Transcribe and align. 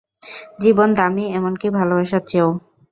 জীবন 0.59 0.89
দামী, 0.97 1.25
এমনকি 1.37 1.67
ভালোবাসার 1.77 2.23
চেয়েও। 2.27 2.49